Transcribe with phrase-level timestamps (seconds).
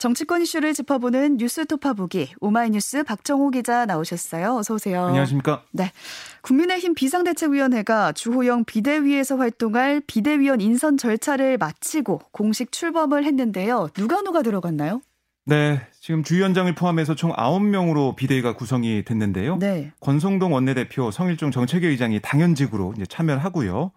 [0.00, 4.56] 정치권 이슈를 짚어보는 뉴스 토파보기 오마이뉴스 박정호 기자 나오셨어요.
[4.56, 5.04] 어서 오세요.
[5.04, 5.62] 안녕하십니까?
[5.72, 5.92] 네.
[6.40, 13.90] 국민의힘 비상대책위원회가 주호영 비대위에서 활동할 비대위원 인선 절차를 마치고 공식 출범을 했는데요.
[13.92, 15.02] 누가 누가 들어갔나요?
[15.44, 19.58] 네, 지금 주위원장을 포함해서 총 9명으로 비대위가 구성이 됐는데요.
[19.58, 19.92] 네.
[20.00, 23.92] 권성동 원내대표, 성일종 정책위 의장이 당연직으로 이제 참여를 하고요.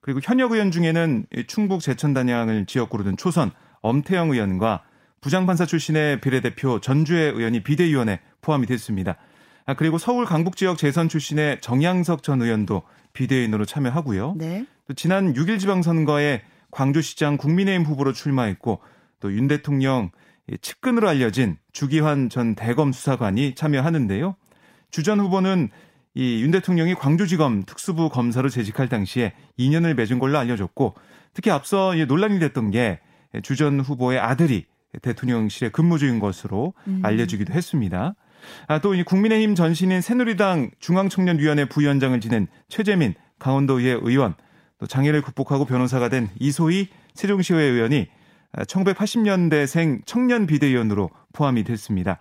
[0.00, 4.82] 그리고 현역 의원 중에는 충북 제천 단양을 지역구로 둔 초선 엄태영 의원과
[5.20, 9.16] 부장판사 출신의 비례대표 전주의 의원이 비대위원에 포함이 됐습니다.
[9.66, 12.82] 아, 그리고 서울 강북 지역 재선 출신의 정양석 전 의원도
[13.12, 14.34] 비대위원으로 참여하고요.
[14.38, 14.64] 네.
[14.86, 18.80] 또 지난 6일 지방선거에 광주시장 국민의힘 후보로 출마했고
[19.20, 20.10] 또 윤 대통령
[20.62, 24.36] 측근으로 알려진 주기환 전 대검 수사관이 참여하는데요.
[24.90, 25.68] 주 전 후보는
[26.14, 30.94] 이 윤 대통령이 광주지검 특수부 검사로 재직할 당시에 2년을 맺은 걸로 알려졌고
[31.34, 33.00] 특히 앞서 논란이 됐던 게
[33.42, 34.64] 주 전 후보의 아들이
[35.02, 37.00] 대통령실에 근무 중인 것으로 음.
[37.02, 38.14] 알려지기도 했습니다.
[38.66, 44.34] 아, 또 이 국민의힘 전신인 새누리당 중앙청년위원회 부위원장을 지낸 최재민 강원도의회 의원,
[44.78, 48.06] 또 장애를 극복하고 변호사가 된 이소희 세종시의회 의원이
[48.56, 52.18] 1980년대생 청년 비대위원으로 포함이 됐습니다.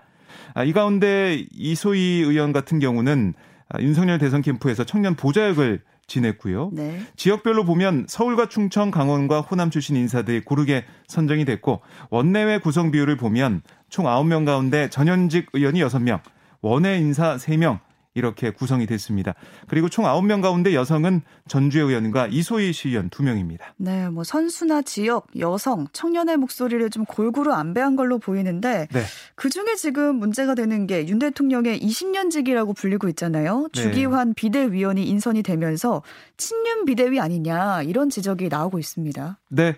[0.54, 3.34] 아, 이 가운데 이소희 의원 같은 경우는
[3.80, 6.72] 윤석열 대선 캠프에서 청년 보좌역을 지냈고요.
[6.73, 7.02] 네.
[7.16, 13.61] 지역별로 보면 서울과 충청, 강원과 호남 출신 인사들이 고르게 선정이 됐고 원내외 구성 비율을 보면
[13.89, 16.22] 총 9명 가운데 전현직 의원이 6명,
[16.61, 17.80] 원외 인사 3명,
[18.18, 19.34] 이렇게 구성이 됐습니다.
[19.68, 23.62] 그리고 총 9명 가운데 여성은 전주의 의원과 이소희 시의원 2명입니다.
[23.78, 29.04] 네, 뭐 선수나 지역, 여성, 청년의 목소리를 좀 골고루 안배한 걸로 보이는데 네.
[29.36, 33.68] 그중에 지금 문제가 되는 게 윤 대통령의 20년직이라고 불리고 있잖아요.
[33.73, 33.82] 네.
[33.82, 36.02] 주기환 비대위원이 인선이 되면서
[36.38, 39.40] 친윤 비대위 아니냐 이런 지적이 나오고 있습니다.
[39.50, 39.76] 네.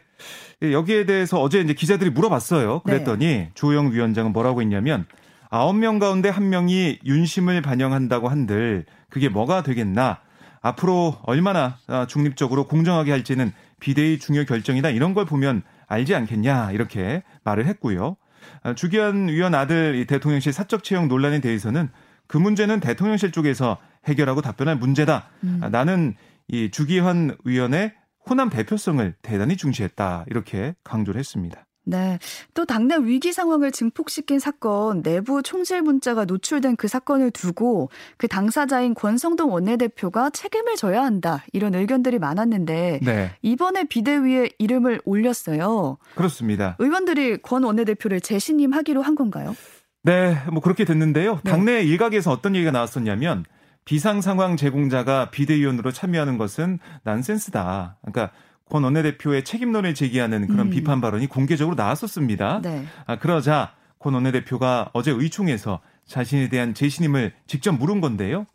[0.61, 2.81] 여기에 대해서 어제 이제 기자들이 물어봤어요.
[2.81, 3.51] 그랬더니 네.
[3.53, 5.05] 조영 위원장은 뭐라고 했냐면
[5.49, 10.19] 아홉 명 가운데 한 명이 윤심을 반영한다고 한들 그게 뭐가 되겠나?
[10.61, 17.23] 앞으로 얼마나 아, 중립적으로 공정하게 할지는 비대위 중요 결정이다 이런 걸 보면 알지 않겠냐 이렇게
[17.43, 18.17] 말을 했고요.
[18.63, 21.89] 아, 주기현 위원 아들 대통령실 사적 채용 논란에 대해서는
[22.27, 25.29] 그 문제는 대통령실 쪽에서 해결하고 답변할 문제다.
[25.43, 25.59] 음.
[25.63, 26.15] 아, 나는
[26.47, 27.93] 이 주기환 위원의
[28.29, 31.65] 호남 대표성을 대단히 중시했다 이렇게 강조를 했습니다.
[31.89, 32.19] 네.
[32.53, 38.93] 또 당내 위기 상황을 증폭시킨 사건 내부 총질 문자가 노출된 그 사건을 두고 그 당사자인
[38.93, 41.43] 권성동 원내대표가 책임을 져야 한다.
[41.51, 43.31] 이런 의견들이 많았는데 네.
[43.41, 45.97] 이번에 비대위에 이름을 올렸어요.
[46.15, 46.75] 그렇습니다.
[46.77, 49.55] 의원들이 권 원내대표를 재신임하기로 한 건가요?
[50.03, 51.41] 네, 뭐 그렇게 됐는데요.
[51.43, 51.51] 네.
[51.51, 53.45] 당내 일각에서 어떤 얘기가 나왔었냐면
[53.83, 57.97] 비상 상황 제공자가 비대위원으로 참여하는 것은 난센스다.
[58.01, 58.31] 그러니까
[58.69, 60.69] 권 원내대표의 책임론을 제기하는 그런 음.
[60.69, 62.61] 비판 발언이 공개적으로 나왔었습니다.
[62.61, 62.85] 네.
[63.05, 68.45] 아, 그러자 권 원내대표가 어제 의총에서 자신에 대한 재신임을 직접 물은 건데요.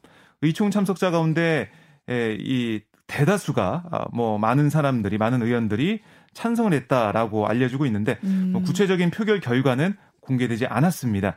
[0.41, 1.71] 의총 참석자 가운데
[2.09, 6.01] 에, 이 대다수가 아, 뭐 많은 사람들이 많은 의원들이
[6.33, 8.51] 찬성을 했다라고 알려주고 있는데 음.
[8.53, 11.37] 뭐 구체적인 표결 결과는 공개되지 않았습니다.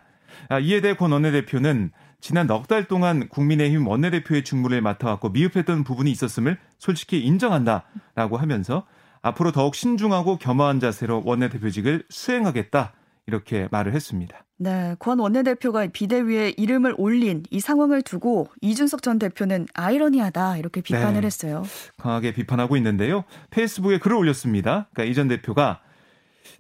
[0.49, 6.11] 아, 이에 대해 권 원내대표는 지난 넉 달 동안 국민의힘 원내대표의 직무를 맡아왔고 미흡했던 부분이
[6.11, 8.85] 있었음을 솔직히 인정한다라고 하면서
[9.22, 12.94] 앞으로 더욱 신중하고 겸허한 자세로 원내대표직을 수행하겠다
[13.27, 14.44] 이렇게 말을 했습니다.
[14.59, 21.22] 네, 권 원내대표가 비대위에 이름을 올린 이 상황을 두고 이준석 전 대표는 아이러니하다 이렇게 비판을
[21.22, 21.63] 네, 했어요.
[21.97, 23.23] 강하게 비판하고 있는데요.
[23.51, 24.88] 페이스북에 글을 올렸습니다.
[24.94, 25.81] 그러니까 이 전 대표가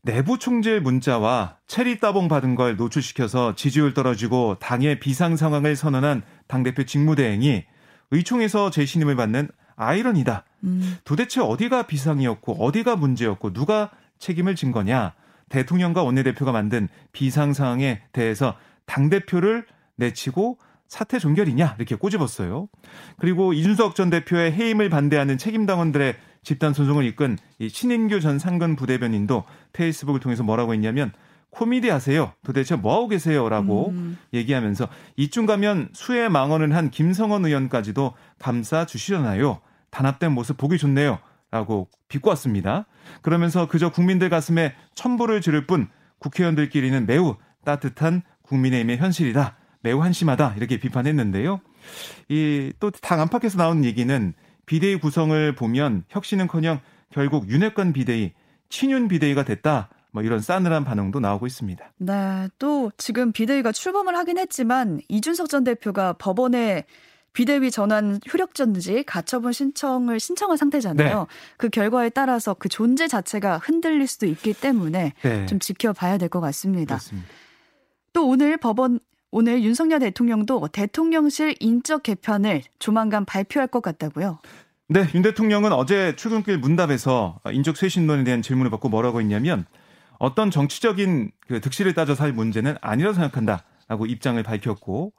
[0.03, 6.83] 내부 총질 문자와 체리 따봉 받은 걸 노출시켜서 지지율 떨어지고 당의 비상 상황을 선언한 당대표
[6.83, 7.63] 직무대행이
[8.11, 10.43] 의총에서 재신임을 받는 아이러니다.
[10.63, 10.97] 음.
[11.03, 15.13] 도대체 어디가 비상이었고 어디가 문제였고 누가 책임을 진 거냐.
[15.49, 18.55] 대통령과 원내대표가 만든 비상 상황에 대해서
[18.85, 19.65] 당대표를
[19.95, 22.69] 내치고 사퇴 종결이냐 이렇게 꼬집었어요.
[23.19, 29.43] 그리고 이준석 전 대표의 해임을 반대하는 책임당원들의 집단 소송을 이끈 이 신인규 전 상근 부대변인도
[29.73, 31.11] 페이스북을 통해서 뭐라고 했냐면
[31.49, 32.33] 코미디 하세요.
[32.45, 34.17] 도대체 뭐 하고 계세요?라고 음.
[34.33, 39.61] 얘기하면서 이쯤 가면 수해 망언을 한 김성원 의원까지도 감싸 주시려나요?
[39.89, 41.19] 단합된 모습 보기 좋네요.
[41.49, 42.85] 라고 비꼬았습니다.
[43.21, 45.87] 그러면서 그저 국민들 가슴에 첨부를 지를 뿐
[46.19, 49.55] 국회의원들끼리는 매우 따뜻한 국민의힘의 현실이다.
[49.81, 50.55] 매우 한심하다.
[50.57, 51.61] 이렇게 비판했는데요.
[52.29, 54.33] 이 또 당 안팎에서 나온 얘기는
[54.67, 56.79] 비대위 구성을 보면 혁신은커녕
[57.09, 58.33] 결국 윤핵관 비대위,
[58.69, 59.89] 친윤 비대위가 됐다.
[60.11, 61.93] 뭐 이런 싸늘한 반응도 나오고 있습니다.
[61.97, 66.85] 네, 또 지금 비대위가 출범을 하긴 했지만 이준석 전 대표가 법원에
[67.33, 71.19] 비대위 전환 효력전지 가처분 신청을 신청한 상태잖아요.
[71.19, 71.25] 네.
[71.57, 75.45] 그 결과에 따라서 그 존재 자체가 흔들릴 수도 있기 때문에 네.
[75.45, 76.95] 좀 지켜봐야 될 것 같습니다.
[76.95, 77.29] 그렇습니다.
[78.11, 78.99] 또 오늘 법원
[79.31, 84.39] 오늘 윤석열 대통령도 대통령실 인적 개편을 조만간 발표할 것 같다고요.
[84.89, 89.65] 네, 윤 대통령은 어제 출근길 문답에서 인적 쇄신론에 대한 질문을 받고 뭐라고 했냐면
[90.17, 95.13] 어떤 정치적인 그 득실을 따져서 할 문제는 아니라고 생각한다 라고 입장을 밝혔고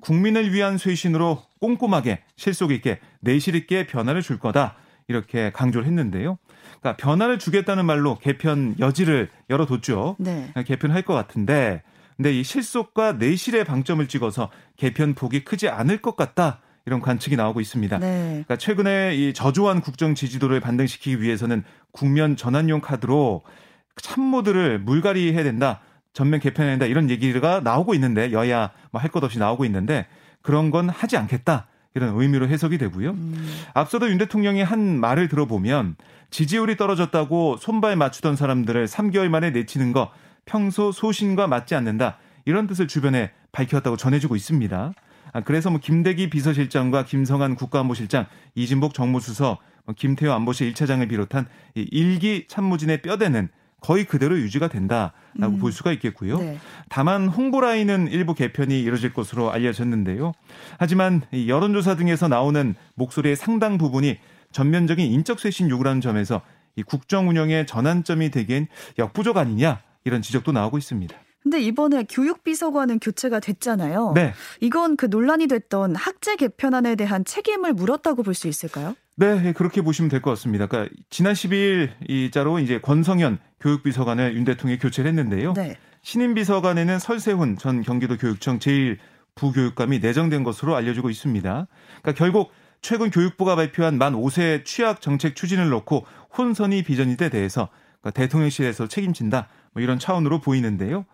[0.00, 4.76] 국민을 위한 쇄신으로 꼼꼼하게 실속 있게 내실 있게 변화를 줄 거다
[5.08, 6.38] 이렇게 강조를 했는데요.
[6.80, 10.16] 그러니까 변화를 주겠다는 말로 개편 여지를 열어뒀죠.
[10.18, 10.50] 네.
[10.66, 11.82] 개편할 것 같은데
[12.20, 16.60] 근데 이 실속과 내실의 방점을 찍어서 개편 폭이 크지 않을 것 같다.
[16.84, 17.98] 이런 관측이 나오고 있습니다.
[17.98, 18.28] 네.
[18.28, 23.40] 그러니까 최근에 이 저조한 국정 지지도를 반등시키기 위해서는 국면 전환용 카드로
[23.96, 25.80] 참모들을 물갈이해야 된다.
[26.12, 26.84] 전면 개편해야 된다.
[26.84, 30.06] 이런 얘기가 나오고 있는데 여야 뭐 할 것 없이 나오고 있는데
[30.42, 31.68] 그런 건 하지 않겠다.
[31.94, 33.12] 이런 의미로 해석이 되고요.
[33.12, 33.48] 음.
[33.72, 35.96] 앞서도 윤 대통령이 한 말을 들어보면
[36.28, 40.12] 지지율이 떨어졌다고 손발 맞추던 사람들을 3개월 만에 내치는 거
[40.44, 42.18] 평소 소신과 맞지 않는다.
[42.44, 44.92] 이런 뜻을 주변에 밝혔다고 전해지고 있습니다.
[45.32, 51.86] 아, 그래서 뭐 김대기 비서실장과 김성한 국가안보실장, 이진복 정무수석, 뭐 김태호 안보실 1차장을 비롯한 이
[51.90, 53.48] 일기 참모진의 뼈대는
[53.80, 55.58] 거의 그대로 유지가 된다라고 음.
[55.58, 56.38] 볼 수가 있겠고요.
[56.38, 56.58] 네.
[56.88, 60.32] 다만 홍보 라인은 일부 개편이 이뤄질 것으로 알려졌는데요.
[60.78, 64.18] 하지만 여론조사 등에서 나오는 목소리의 상당 부분이
[64.52, 66.42] 전면적인 인적 쇄신 요구라는 점에서
[66.76, 68.66] 이 국정 운영의 전환점이 되기엔
[68.98, 71.16] 역부족 아니냐 이런 지적도 나오고 있습니다.
[71.42, 74.12] 근데 이번에 교육비서관은 교체가 됐잖아요.
[74.14, 74.34] 네.
[74.60, 78.94] 이건 그 논란이 됐던 학제 개편안에 대한 책임을 물었다고 볼 수 있을까요?
[79.16, 80.66] 네, 그렇게 보시면 될 것 같습니다.
[80.66, 85.54] 그러니까 지난 10일 이자로 이제 권성현 교육비서관을 윤 대통령이 교체를 했는데요.
[85.54, 85.76] 네.
[86.02, 88.98] 신임 비서관에는 설세훈 전 경기도 교육청 제1
[89.34, 91.66] 부교육감이 내정된 것으로 알려지고 있습니다.
[92.02, 92.50] 그러니까 결국
[92.82, 96.04] 최근 교육부가 발표한 만 5세 취약 정책 추진을 놓고
[96.36, 97.68] 혼선이 비전이에 대해서
[98.00, 101.04] 그러니까 대통령실에서 책임진다 뭐 이런 차원으로 보이는데요.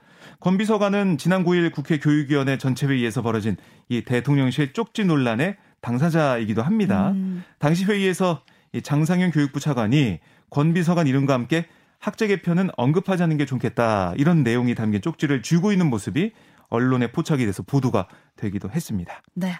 [0.40, 3.56] 권 비서관은 지난 9일 국회 교육위원회 전체회의에서 벌어진
[3.88, 7.10] 이 대통령실 쪽지 논란의 당사자이기도 합니다.
[7.10, 7.44] 음.
[7.58, 8.42] 당시 회의에서
[8.72, 10.18] 이 장상현 교육부 차관이
[10.50, 11.66] 권 비서관 이름과 함께
[11.98, 16.32] 학제 개편은 언급하지 않는 게 좋겠다 이런 내용이 담긴 쪽지를 쥐고 있는 모습이
[16.68, 19.22] 언론에 포착이 돼서 보도가 되기도 했습니다.
[19.34, 19.54] 네.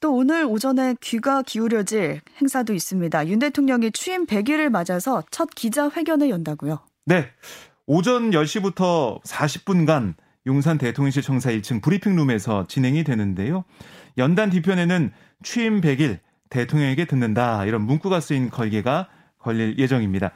[0.00, 3.28] 또 오늘 오전에 귀가 기울여질 행사도 있습니다.
[3.28, 6.80] 윤 대통령이 취임 100일을 맞아서 첫 기자회견을 연다고요.
[7.06, 7.30] 네.
[7.86, 10.14] 오전 10시부터 40분간
[10.46, 13.64] 용산 대통령실 청사 1층 브리핑룸에서 진행이 되는데요.
[14.16, 15.12] 연단 뒤편에는
[15.42, 16.18] 취임 100일
[16.50, 19.08] 대통령에게 듣는다 이런 문구가 쓰인 걸개가
[19.38, 20.32] 걸릴 예정입니다.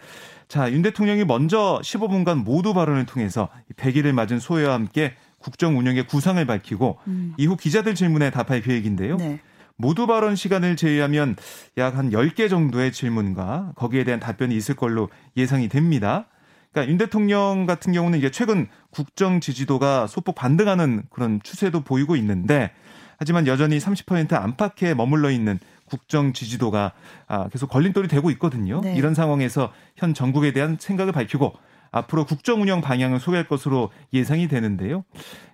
[0.48, 6.44] 자, 윤 대통령이 먼저 15분간 모두 발언을 통해서 100일을 맞은 소회와 함께 국정 운영의 구상을
[6.44, 7.34] 밝히고 음.
[7.36, 9.16] 이후 기자들 질문에 답할 계획인데요.
[9.16, 9.40] 네.
[9.76, 11.36] 모두 발언 시간을 제외하면
[11.78, 16.26] 약 한 10개 정도의 질문과 거기에 대한 답변이 있을 걸로 예상이 됩니다.
[16.70, 22.72] 그러니까 윤 대통령 같은 경우는 이게 최근 국정 지지도가 소폭 반등하는 그런 추세도 보이고 있는데
[23.18, 26.92] 하지만 여전히 30% 안팎에 머물러 있는 국정 지지도가
[27.28, 28.80] 아, 계속 걸림돌이 되고 있거든요.
[28.80, 28.94] 네.
[28.96, 31.52] 이런 상황에서 현 정국에 대한 생각을 밝히고
[31.92, 35.04] 앞으로 국정 운영 방향을 소개할 것으로 예상이 되는데요.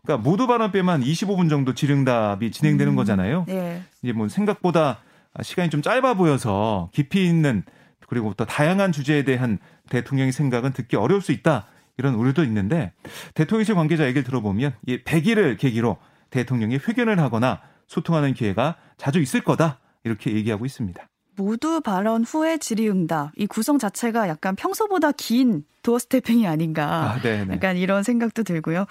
[0.02, 3.44] 그러니까 모두 발언 빼만 25분 정도 질응답이 진행되는 음, 거잖아요.
[3.48, 3.82] 네.
[4.02, 5.00] 이제 뭐 생각보다
[5.42, 7.64] 시간이 좀 짧아 보여서 깊이 있는
[8.08, 9.58] 그리고 또 다양한 주제에 대한
[9.90, 11.66] 대통령의 생각은 듣기 어려울 수 있다.
[11.98, 12.92] 이런 우려도 있는데
[13.34, 15.98] 대통령실 관계자 얘기를 들어보면 이 100일을 계기로
[16.30, 19.80] 대통령이 회견을 하거나 소통하는 기회가 자주 있을 거다.
[20.04, 21.08] 이렇게 얘기하고 있습니다.
[21.38, 27.76] 모두 발언 후에 질의응답 이 구성 자체가 약간 평소보다 긴 도어 스태핑이 아닌가 아, 약간
[27.76, 28.86] 이런 생각도 들고요.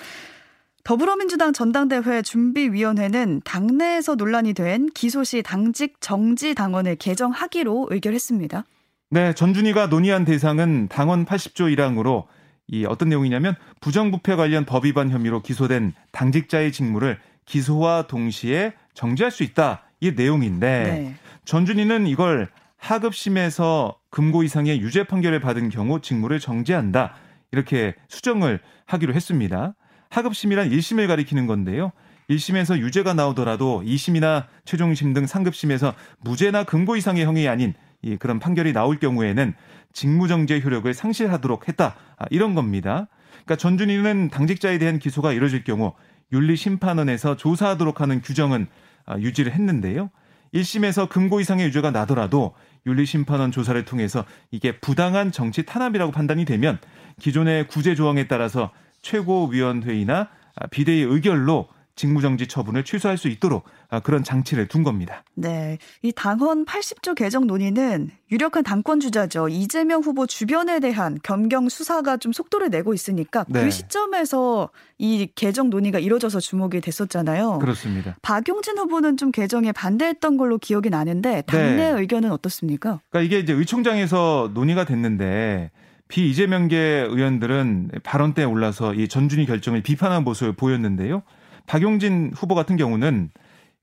[0.83, 8.63] 더불어민주당 전당대회 준비위원회는 당내에서 논란이 된 기소시 당직 정지 당원을 개정하기로 의결했습니다.
[9.09, 12.25] 네, 전준희가 논의한 대상은 당원 80조 1항으로
[12.67, 19.43] 이 어떤 내용이냐면 부정부패 관련 법 위반 혐의로 기소된 당직자의 직무를 기소와 동시에 정지할 수
[19.43, 19.83] 있다.
[19.99, 21.15] 이 내용인데 네.
[21.47, 27.13] 전준희는 이걸 하급심에서 금고 이상의 유죄 판결을 받은 경우 직무를 정지한다.
[27.53, 29.73] 이렇게 수정을 하기로 했습니다.
[30.09, 31.93] 하급심이란 1심을 가리키는 건데요.
[32.29, 38.73] 1심에서 유죄가 나오더라도 2심이나 최종심 등 상급심에서 무죄나 금고 이상의 형이 아닌 이 그런 판결이
[38.73, 39.53] 나올 경우에는
[39.93, 41.95] 직무정지의 효력을 상실하도록 했다.
[42.17, 43.07] 아, 이런 겁니다.
[43.31, 45.93] 그러니까 전준희는 당직자에 대한 기소가 이뤄질 경우
[46.33, 48.67] 윤리심판원에서 조사하도록 하는 규정은
[49.05, 50.09] 아, 유지를 했는데요.
[50.53, 52.53] 1심에서 금고 이상의 유죄가 나더라도
[52.85, 56.79] 윤리심판원 조사를 통해서 이게 부당한 정치 탄압이라고 판단이 되면
[57.19, 60.29] 기존의 구제 조항에 따라서 최고위원회의나
[60.71, 65.23] 비대위 의결로 직무정지 처분을 취소할 수 있도록 아, 그런 장치를 둔 겁니다.
[65.33, 65.77] 네.
[66.01, 69.49] 이 당헌 80조 개정 논의는 유력한 당권 주자죠.
[69.49, 73.63] 이재명 후보 주변에 대한 겸경 수사가 좀 속도를 내고 있으니까 그 네.
[73.63, 77.59] 그 시점에서 이 개정 논의가 이뤄져서 주목이 됐었잖아요.
[77.59, 78.15] 그렇습니다.
[78.21, 81.99] 박용진 후보는 좀 개정에 반대했던 걸로 기억이 나는데 당내 네.
[81.99, 83.01] 의견은 어떻습니까?
[83.09, 85.71] 그러니까 이게 이제 의총장에서 논의가 됐는데
[86.07, 86.77] 비 이재명계
[87.09, 91.23] 의원들은 발언 때 올라서 이 전준희 결정을 비판한 모습을 보였는데요.
[91.67, 93.29] 박용진 후보 같은 경우는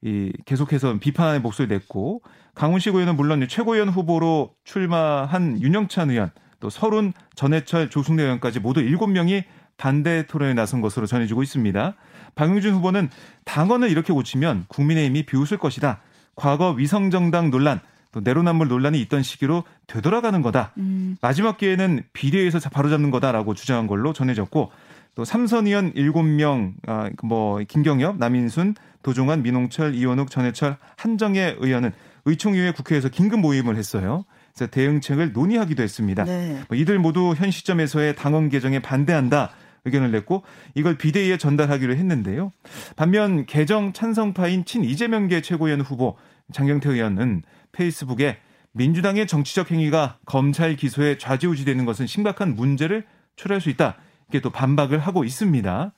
[0.03, 2.23] 이 계속해서 비판의 목소리를 냈고
[2.55, 9.45] 강훈식 의원은 물론 최고위원 후보로 출마한 윤영찬 의원 또 서른 전해철 조승래 의원까지 모두 7명이
[9.77, 11.95] 반대 토론에 나선 것으로 전해지고 있습니다.
[12.35, 13.11] 박용진 후보는
[13.45, 16.01] 당원을 이렇게 고치면 국민의힘이 비웃을 것이다.
[16.37, 17.81] 과거 위성정당 논란
[18.13, 20.73] 또 내로남불 논란이 있던 시기로 되돌아가는 거다.
[20.79, 21.17] 음.
[21.21, 24.71] 마지막 기회는 비례에서 바로잡는 거다라고 주장한 걸로 전해졌고
[25.15, 31.93] 또 삼선 의원 7명 아, 뭐 김경엽, 남인순, 도종환, 민홍철, 이원욱, 전해철, 한정혜 의원은
[32.25, 34.25] 의총 이후에 국회에서 긴급 모임을 했어요.
[34.55, 36.25] 그래서 대응책을 논의하기도 했습니다.
[36.25, 36.63] 네.
[36.69, 39.51] 뭐 이들 모두 현 시점에서의 당원 개정에 반대한다.
[39.85, 40.43] 의견을 냈고
[40.75, 42.53] 이걸 비대위에 전달하기로 했는데요.
[42.97, 46.17] 반면 개정 찬성파인 친 이재명계 최고위원 후보
[46.53, 47.43] 장경태 의원은
[47.73, 48.39] 페이스북에
[48.73, 53.05] 민주당의 정치적 행위가 검찰 기소에 좌지우지되는 것은 심각한 문제를
[53.37, 53.97] 초래할 수 있다.
[54.29, 55.93] 이게 또 반박을 하고 있습니다.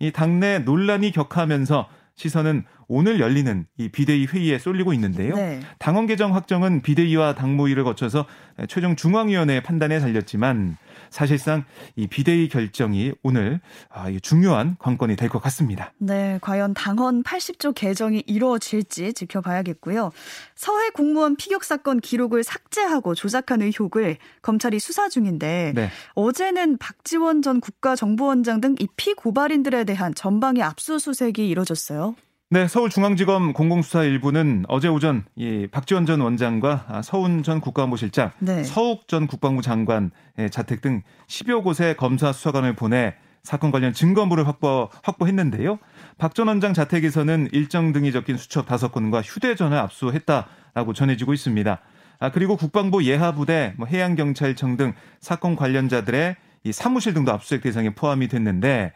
[0.00, 5.34] 이 당내 논란이 격하면서 시선은 오늘 열리는 이 비대위 회의에 쏠리고 있는데요.
[5.34, 5.60] 네.
[5.78, 8.26] 당원 개정 확정은 비대위와 당무위를 거쳐서
[8.68, 10.76] 최종 중앙위원회 판단에 달렸지만
[11.12, 11.64] 사실상
[11.94, 15.92] 이 비대위 결정이 오늘 아, 중요한 관건이 될 것 같습니다.
[15.98, 20.10] 네, 과연 당헌 80조 개정이 이루어질지 지켜봐야겠고요.
[20.56, 25.88] 서해 공무원 피격 사건 기록을 삭제하고 조작한 의혹을 검찰이 수사 중인데 네.
[26.14, 32.16] 어제는 박지원 전 국가정보원장 등 이 피고발인들에 대한 전방위 압수수색이 이뤄졌어요.
[32.52, 38.62] 네, 서울중앙지검 공공수사 일부는 어제 오전 이 박지원 전 원장과 서훈 전 국가안보실장, 네.
[38.62, 40.10] 서욱 전 국방부 장관의
[40.50, 45.78] 자택 등 10여 곳에 검사 수사관을 보내 사건 관련 증거물을 확보, 확보했는데요.
[46.18, 51.80] 박 전 원장 자택에서는 일정 등이 적힌 수첩 5건과 휴대전화 압수했다라고 전해지고 있습니다.
[52.18, 58.28] 아, 그리고 국방부 예하부대, 뭐 해양경찰청 등 사건 관련자들의 이 사무실 등도 압수수색 대상에 포함이
[58.28, 58.92] 됐는데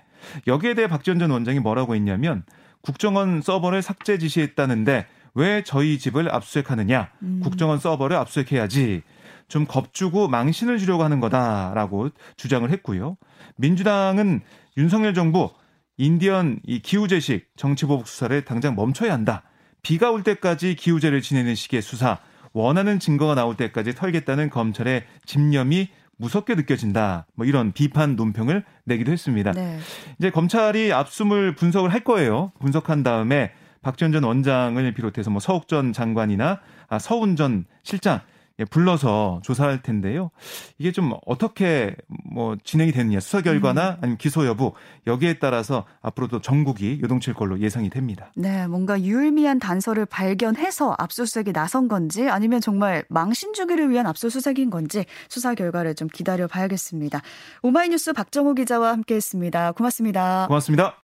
[0.46, 2.44] 여기에 대해 박지원 전 원장이 뭐라고 했냐면
[2.86, 7.10] 국정원 서버를 삭제 지시했다는데 왜 저희 집을 압수수색하느냐?
[7.22, 7.40] 음.
[7.42, 9.02] 국정원 서버를 압수수색해야지.
[9.48, 13.16] 좀 겁주고 망신을 주려고 하는 거다라고 주장을 했고요.
[13.56, 14.40] 민주당은
[14.76, 15.50] 윤석열 정부
[15.96, 19.42] 인디언 이 기후제식 정치보복 수사를 당장 멈춰야 한다.
[19.82, 22.18] 비가 올 때까지 기후제를 지내는 식의 수사,
[22.52, 27.26] 원하는 증거가 나올 때까지 털겠다는 검찰의 집념이 무섭게 느껴진다.
[27.35, 29.52] 뭐 이런 비판 논평을 내기도 했습니다.
[29.52, 29.78] 네.
[30.18, 32.52] 이제 검찰이 압수물 분석을 할 거예요.
[32.61, 38.35] 분석한 다음에 박지원 전 원장을 비롯해서 뭐 서욱 전 장관이나 아, 서훈 전 실장 예,
[38.64, 40.30] 불러서 조사할 텐데요.
[40.78, 41.94] 이게 좀 어떻게
[42.30, 43.96] 뭐 진행이 되느냐 수사 결과나 음.
[44.00, 44.72] 아니면 기소 여부
[45.06, 48.32] 여기에 따라서 앞으로도 전국이 요동칠 걸로 예상이 됩니다.
[48.34, 55.04] 네, 뭔가 유의미한 단서를 발견해서 압수수색에 나선 건지 아니면 정말 망신 주기를 위한 압수수색인 건지
[55.28, 57.20] 수사 결과를 좀 기다려 봐야겠습니다.
[57.62, 59.72] 오마이뉴스 박정호 기자와 함께했습니다.
[59.72, 60.46] 고맙습니다.
[60.48, 60.96] 고맙습니다.